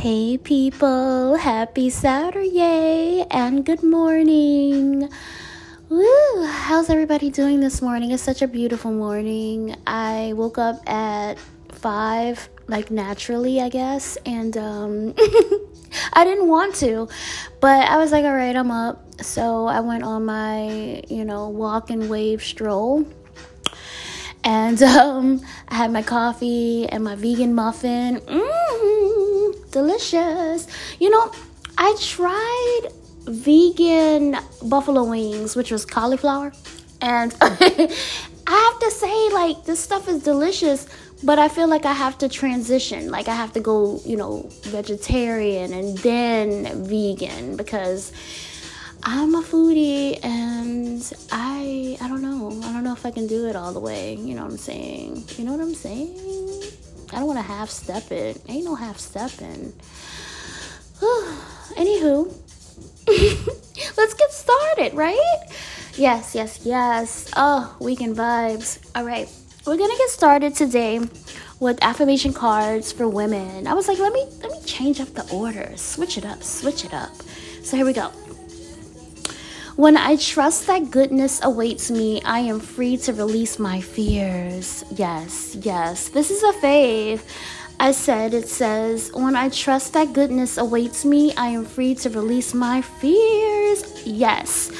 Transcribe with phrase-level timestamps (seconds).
[0.00, 5.10] Hey people, happy Saturday and good morning.
[5.90, 8.10] Woo, how's everybody doing this morning?
[8.10, 9.76] It's such a beautiful morning.
[9.86, 15.14] I woke up at 5 like naturally, I guess, and um
[16.14, 17.06] I didn't want to,
[17.60, 19.22] but I was like, all right, I'm up.
[19.22, 23.04] So I went on my, you know, walk and wave stroll
[24.44, 28.20] and um, I had my coffee and my vegan muffin.
[28.20, 28.69] Mmm,
[29.70, 30.66] delicious.
[30.98, 31.32] You know,
[31.78, 32.88] I tried
[33.24, 36.52] vegan buffalo wings, which was cauliflower,
[37.00, 37.90] and I
[38.46, 40.86] have to say, like, this stuff is delicious.
[41.22, 43.10] But I feel like I have to transition.
[43.10, 48.10] Like I have to go, you know, vegetarian and then vegan because
[49.02, 52.48] I'm a foodie and I I don't know.
[52.64, 54.14] I don't know if I can do it all the way.
[54.14, 55.24] You know what I'm saying?
[55.36, 56.16] You know what I'm saying?
[57.12, 58.40] I don't want to half step it.
[58.48, 59.72] Ain't no half stepping.
[61.76, 62.32] Anywho,
[63.96, 65.40] let's get started, right?
[65.94, 67.30] Yes, yes, yes.
[67.36, 68.78] Oh, weekend vibes.
[68.94, 69.28] All right.
[69.66, 71.00] We're to get started today
[71.58, 73.66] with affirmation cards for women.
[73.66, 75.72] I was like, let me let me change up the order.
[75.76, 76.42] Switch it up.
[76.42, 77.12] Switch it up.
[77.62, 78.10] So here we go.
[79.80, 84.84] When I trust that goodness awaits me, I am free to release my fears.
[84.94, 87.22] Yes, yes, this is a fave.
[87.80, 92.10] I said, it says, when I trust that goodness awaits me, I am free to
[92.10, 94.06] release my fears.
[94.06, 94.70] Yes.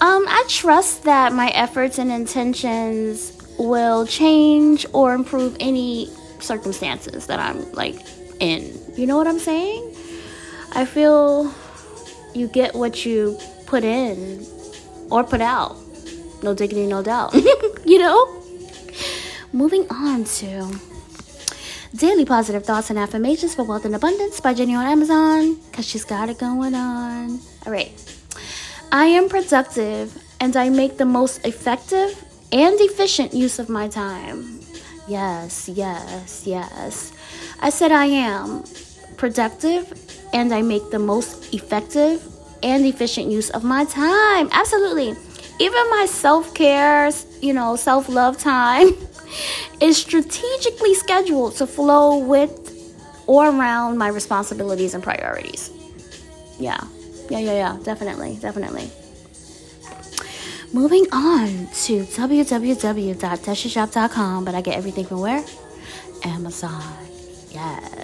[0.00, 7.38] Um, I trust that my efforts and intentions will change or improve any circumstances that
[7.38, 7.96] I'm like
[8.40, 8.72] in.
[8.96, 9.94] You know what I'm saying?
[10.72, 11.52] I feel
[12.34, 14.46] you get what you put in
[15.10, 15.76] or put out.
[16.42, 17.34] No diggity, no doubt.
[17.84, 18.42] you know?
[19.52, 20.78] Moving on to
[21.94, 26.04] Daily Positive Thoughts and Affirmations for Wealth and Abundance by Jenny on Amazon because she's
[26.04, 27.40] got it going on.
[27.64, 27.92] All right.
[28.92, 34.60] I am productive and I make the most effective and efficient use of my time.
[35.08, 37.12] Yes, yes, yes.
[37.60, 38.64] I said I am
[39.16, 39.92] productive
[40.32, 42.22] and I make the most effective
[42.62, 44.48] and efficient use of my time.
[44.52, 45.14] Absolutely.
[45.58, 48.90] Even my self care, you know, self love time
[49.80, 52.62] is strategically scheduled to flow with
[53.26, 55.70] or around my responsibilities and priorities.
[56.58, 56.80] Yeah.
[57.28, 57.76] Yeah, yeah, yeah.
[57.82, 58.38] Definitely.
[58.40, 58.90] Definitely.
[60.72, 65.44] Moving on to www.teshashop.com, but I get everything from where?
[66.24, 66.82] Amazon.
[67.50, 67.95] Yes.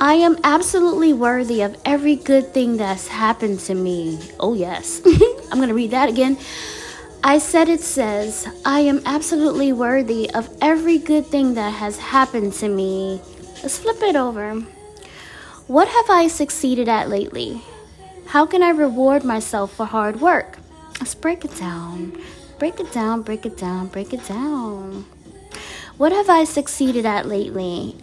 [0.00, 4.20] I am absolutely worthy of every good thing that's happened to me.
[4.38, 5.02] Oh, yes.
[5.50, 6.38] I'm going to read that again.
[7.24, 12.52] I said it says, I am absolutely worthy of every good thing that has happened
[12.54, 13.20] to me.
[13.60, 14.60] Let's flip it over.
[15.66, 17.60] What have I succeeded at lately?
[18.26, 20.58] How can I reward myself for hard work?
[21.00, 22.16] Let's break it down.
[22.60, 25.06] Break it down, break it down, break it down.
[25.96, 27.96] What have I succeeded at lately?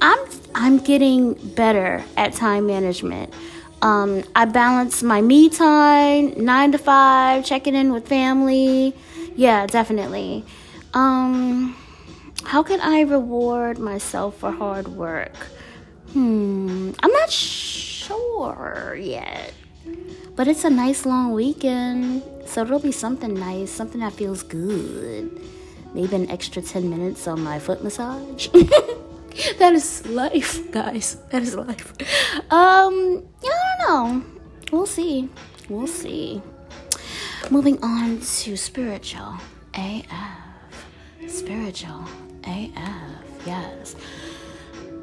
[0.00, 0.24] I'm
[0.62, 3.32] I'm getting better at time management.
[3.80, 8.94] Um, I balance my me time, nine to five, checking in with family.
[9.36, 10.44] Yeah, definitely.
[10.92, 11.74] Um,
[12.44, 15.34] how can I reward myself for hard work?
[16.12, 19.54] Hmm, I'm not sure yet.
[20.36, 25.40] But it's a nice long weekend, so it'll be something nice, something that feels good.
[25.94, 28.48] Maybe an extra 10 minutes on my foot massage.
[29.58, 31.16] that is life, guys.
[31.30, 31.92] That is life.
[32.50, 34.24] Um, yeah, I don't know.
[34.72, 35.28] We'll see.
[35.68, 36.42] We'll see.
[37.50, 39.34] Moving on to spiritual
[39.74, 40.50] AF.
[41.26, 42.04] Spiritual
[42.44, 43.96] AF, yes.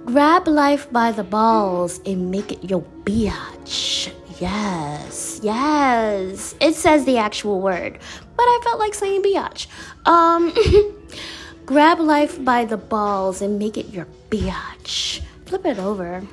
[0.05, 4.13] Grab life by the balls and make it your biatch.
[4.39, 6.55] Yes, yes.
[6.61, 7.99] It says the actual word,
[8.35, 9.67] but I felt like saying biatch.
[10.05, 10.53] Um,
[11.67, 15.21] grab life by the balls and make it your biatch.
[15.45, 16.23] Flip it over.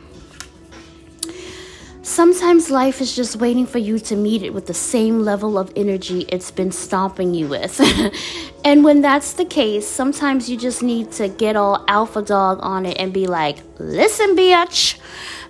[2.03, 5.73] Sometimes life is just waiting for you to meet it with the same level of
[5.75, 7.81] energy it's been stomping you with.
[8.65, 12.87] and when that's the case, sometimes you just need to get all alpha dog on
[12.87, 14.99] it and be like, listen, bitch.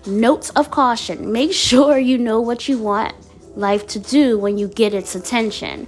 [0.06, 3.14] Notes of caution make sure you know what you want
[3.54, 5.86] life to do when you get its attention.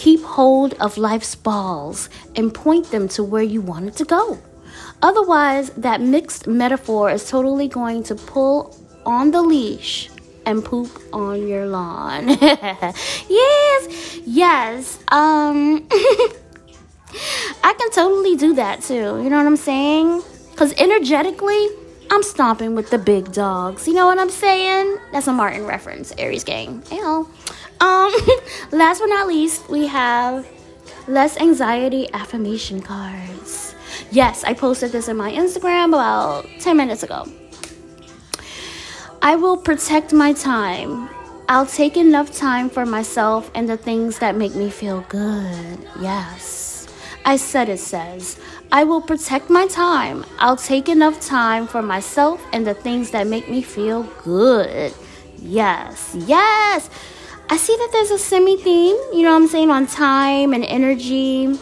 [0.00, 4.38] Keep hold of life's balls and point them to where you want it to go.
[5.02, 8.74] Otherwise, that mixed metaphor is totally going to pull
[9.04, 10.08] on the leash
[10.46, 12.28] and poop on your lawn.
[13.28, 14.98] yes, yes.
[15.08, 15.86] Um
[17.62, 19.20] I can totally do that too.
[19.22, 20.22] You know what I'm saying?
[20.56, 21.68] Cuz energetically,
[22.10, 23.86] I'm stomping with the big dogs.
[23.86, 24.96] You know what I'm saying?
[25.12, 26.14] That's a Martin reference.
[26.16, 26.82] Aries gang.
[26.90, 27.28] Ew.
[27.80, 28.12] Um,
[28.72, 30.46] last but not least, we have
[31.08, 33.74] less anxiety affirmation cards.
[34.10, 37.26] Yes, I posted this in my Instagram about 10 minutes ago.
[39.22, 41.08] I will protect my time.
[41.48, 45.78] I'll take enough time for myself and the things that make me feel good.
[46.00, 46.88] Yes.
[47.24, 48.38] I said it says,
[48.72, 50.24] I will protect my time.
[50.38, 54.94] I'll take enough time for myself and the things that make me feel good.
[55.38, 56.14] Yes.
[56.26, 56.88] Yes.
[57.52, 60.64] I see that there's a semi theme, you know what I'm saying, on time and
[60.64, 61.58] energy.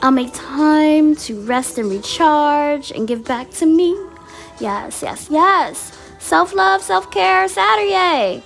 [0.00, 3.94] I'll make time to rest and recharge and give back to me.
[4.60, 5.92] Yes, yes, yes.
[6.20, 8.42] Self love, self care, Saturday.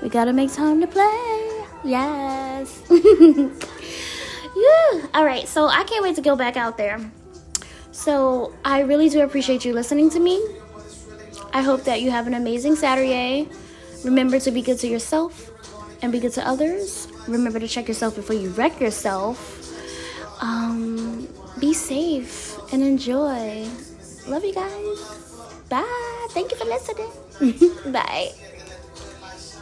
[0.00, 1.66] We gotta make time to play.
[1.84, 2.82] Yes.
[2.90, 5.06] yeah.
[5.12, 7.00] All right, so I can't wait to go back out there.
[7.92, 10.42] So I really do appreciate you listening to me.
[11.52, 13.46] I hope that you have an amazing Saturday.
[14.04, 15.50] Remember to be good to yourself
[16.04, 17.08] and be good to others.
[17.26, 19.40] Remember to check yourself before you wreck yourself.
[20.42, 21.26] Um,
[21.58, 23.66] be safe and enjoy.
[24.28, 25.00] Love you guys.
[25.70, 26.26] Bye.
[26.30, 27.10] Thank you for listening.
[27.92, 28.32] Bye.